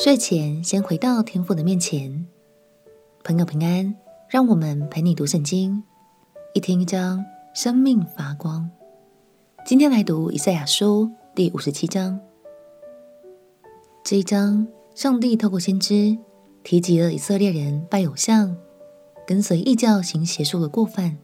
[0.00, 2.24] 睡前先回到天父的面前，
[3.24, 3.96] 朋友平安，
[4.28, 5.82] 让我们陪你读圣经，
[6.54, 8.70] 一天一章，生命发光。
[9.66, 12.20] 今天来读以赛亚书第五十七章。
[14.04, 16.16] 这一章，上帝透过先知
[16.62, 18.56] 提及了以色列人拜偶像、
[19.26, 21.18] 跟随异教行邪术的过犯。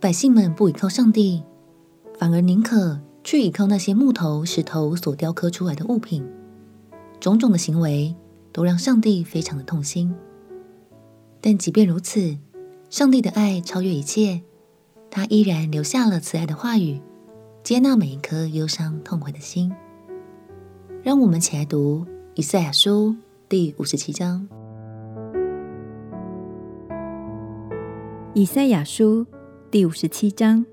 [0.00, 1.44] 百姓们不依靠上帝，
[2.18, 6.26] 反而宁可去依靠那些木头、石头所雕刻出来的物品。
[7.20, 8.14] 种种的行为
[8.52, 10.14] 都让上帝非常的痛心，
[11.40, 12.38] 但即便如此，
[12.90, 14.40] 上帝的爱超越一切，
[15.10, 17.00] 他依然留下了慈爱的话语，
[17.62, 19.72] 接纳每一颗忧伤痛悔的心。
[21.02, 23.14] 让我们起来读以赛亚书
[23.48, 24.48] 第五十七章。
[28.34, 29.26] 以赛亚书
[29.70, 30.64] 第五十七章：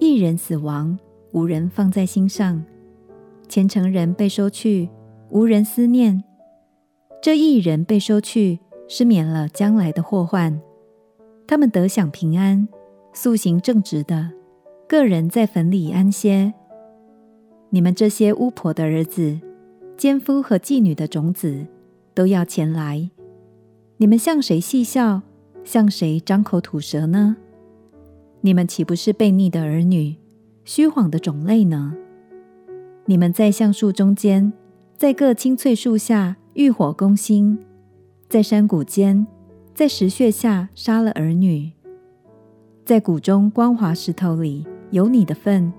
[0.00, 0.98] 一人死亡，
[1.32, 2.64] 无人放在心上。
[3.48, 4.90] 虔诚人被收去，
[5.30, 6.22] 无人思念；
[7.22, 10.60] 这一人被收去，是免了将来的祸患。
[11.46, 12.68] 他们得享平安，
[13.12, 14.30] 素行正直的，
[14.86, 16.52] 个人在坟里安歇。
[17.70, 19.40] 你们这些巫婆的儿子、
[19.96, 21.66] 奸夫和妓女的种子，
[22.14, 23.10] 都要前来。
[23.96, 25.22] 你们向谁戏笑？
[25.64, 27.36] 向谁张口吐舌呢？
[28.40, 30.16] 你们岂不是悖逆的儿女，
[30.64, 31.94] 虚谎的种类呢？
[33.08, 34.52] 你们在橡树中间，
[34.94, 37.58] 在各青翠树下浴火攻心，
[38.28, 39.26] 在山谷间，
[39.72, 41.72] 在石穴下杀了儿女，
[42.84, 45.72] 在谷中光滑石头里有你的份，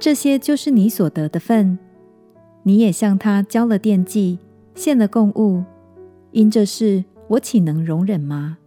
[0.00, 1.78] 这些就是你所得的份。
[2.64, 4.40] 你也向他交了奠祭，
[4.74, 5.62] 献了供物，
[6.32, 8.58] 因这事我岂能容忍吗？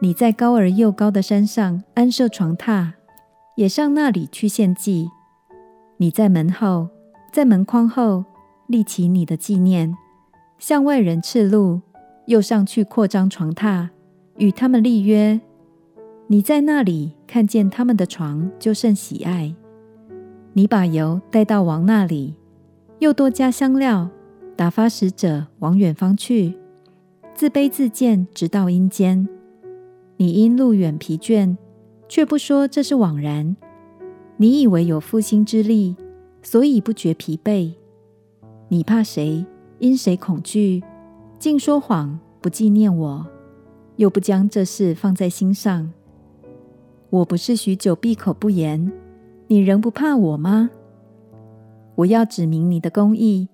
[0.00, 2.90] 你在高而又高的山上安设床榻，
[3.56, 5.08] 也上那里去献祭。
[5.96, 6.90] 你在门后。
[7.30, 8.24] 在门框后
[8.66, 9.94] 立起你的纪念，
[10.58, 11.80] 向外人示录，
[12.26, 13.88] 又上去扩张床榻，
[14.36, 15.40] 与他们立约。
[16.26, 19.54] 你在那里看见他们的床，就甚喜爱。
[20.54, 22.34] 你把油带到王那里，
[22.98, 24.08] 又多加香料，
[24.56, 26.58] 打发使者往远方去，
[27.34, 29.28] 自卑自贱，直到阴间。
[30.16, 31.56] 你因路远疲倦，
[32.08, 33.56] 却不说这是枉然。
[34.38, 35.94] 你以为有复兴之力。
[36.42, 37.72] 所以不觉疲惫。
[38.68, 39.44] 你怕谁？
[39.78, 40.82] 因谁恐惧？
[41.38, 43.26] 竟说谎，不纪念我，
[43.96, 45.92] 又不将这事放在心上。
[47.10, 48.92] 我不是许久闭口不言，
[49.46, 50.70] 你仍不怕我吗？
[51.94, 53.48] 我要指明你的公义，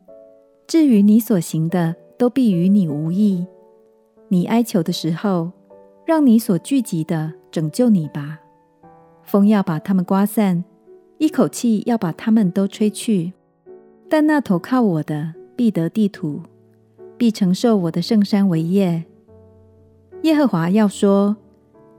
[0.67, 3.47] 至于你所行的，都必与你无益。
[4.28, 5.53] 你哀求的时候，
[6.05, 8.41] 让你所聚集的拯救你吧。
[9.23, 10.65] 风要把他们刮散。
[11.25, 13.33] 一口气要把他们都吹去，
[14.11, 16.43] 但那投靠我的必得地土，
[17.17, 19.03] 必承受我的圣山为业。
[20.25, 21.35] 耶和华要说：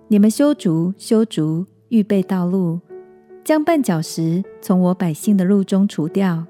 [0.09, 2.79] 你们修筑，修筑，预备道路，
[3.43, 6.45] 将绊脚石从我百姓的路中除掉，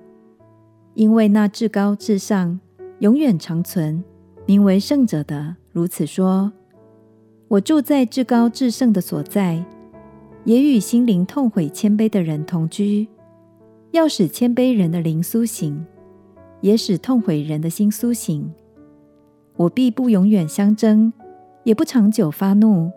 [0.96, 2.60] 因为那至高至上、
[3.00, 4.04] 永远长存、
[4.46, 6.52] 名为圣者的如此说：
[7.48, 9.64] 我住在至高至圣的所在。
[10.46, 13.08] 也与心灵痛悔谦卑的人同居，
[13.92, 15.86] 要使谦卑人的灵苏醒，
[16.62, 18.54] 也使痛悔人的心苏醒。
[19.58, 21.12] 我必不永远相争，
[21.64, 22.92] 也不长久发怒，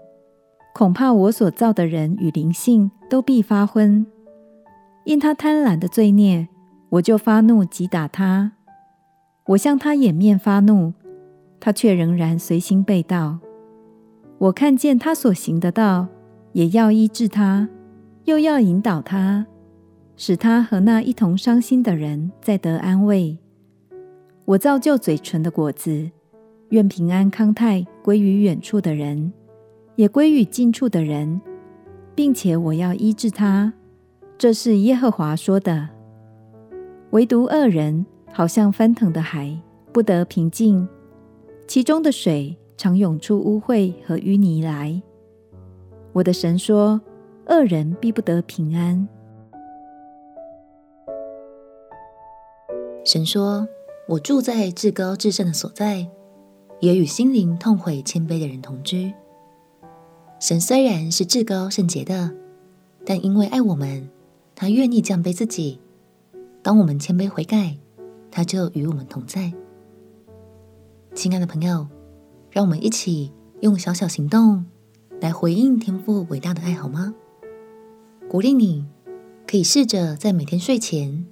[0.74, 4.06] 恐怕我所造的人与灵性都必发昏。
[5.04, 6.48] 因他贪婪的罪孽，
[6.90, 8.52] 我就发怒击打他。
[9.46, 10.92] 我向他掩面发怒，
[11.58, 13.38] 他却仍然随心背道。
[14.36, 16.08] 我看见他所行的道。
[16.58, 17.68] 也要医治他，
[18.24, 19.46] 又要引导他，
[20.16, 23.38] 使他和那一同伤心的人再得安慰。
[24.44, 26.10] 我造就嘴唇的果子，
[26.70, 29.32] 愿平安康泰归于远处的人，
[29.94, 31.40] 也归于近处的人，
[32.16, 33.72] 并且我要医治他。
[34.36, 35.88] 这是耶和华说的。
[37.10, 39.56] 唯独恶人好像翻腾的海，
[39.92, 40.88] 不得平静，
[41.68, 45.00] 其中的水常涌出污秽和淤泥来。
[46.18, 47.00] 我的神说
[47.46, 49.06] ：“恶人必不得平安。”
[53.06, 53.68] 神说
[54.08, 56.08] ：“我住在至高至圣的所在，
[56.80, 59.14] 也与心灵痛悔谦卑的人同居。”
[60.40, 62.34] 神虽然是至高圣洁的，
[63.06, 64.08] 但因为爱我们，
[64.56, 65.78] 他愿意降卑自己。
[66.64, 67.78] 当我们谦卑悔改，
[68.28, 69.52] 他就与我们同在。
[71.14, 71.86] 亲爱的朋友，
[72.50, 74.66] 让我们一起用小小行动。
[75.20, 77.12] 来回应天父伟大的爱，好吗？
[78.28, 78.86] 鼓励你，
[79.48, 81.26] 可以试着在每天睡前，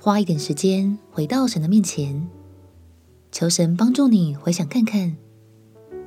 [0.00, 2.28] 花一点时间回到神的面前，
[3.32, 5.16] 求神帮助你回想看看，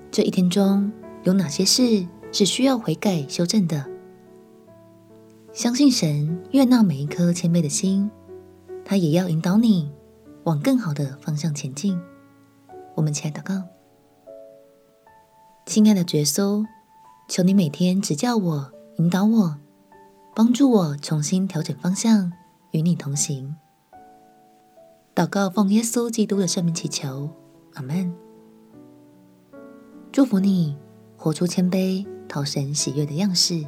[0.10, 0.92] 这一天中
[1.24, 3.86] 有哪些事是需要悔改修正的。
[5.52, 8.10] 相信神悦纳每一颗谦卑的心，
[8.86, 9.92] 他也要引导你
[10.46, 12.00] 往更好的方向前进。
[12.96, 13.64] 我们起来祷告，
[15.66, 16.66] 亲爱的耶稣，
[17.30, 19.56] 求你每天指教我、引导我，
[20.36, 22.34] 帮助我重新调整方向，
[22.72, 23.56] 与你同行。
[25.14, 27.30] 祷告奉耶稣基督的圣名祈求，
[27.76, 28.12] 阿门。
[30.12, 30.76] 祝福你
[31.16, 33.64] 活出谦卑、讨神喜悦的样式。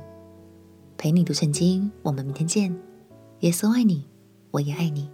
[0.97, 2.75] 陪你读圣经，我们明天见。
[3.41, 4.09] 耶稣爱你，
[4.49, 5.07] 我也爱你。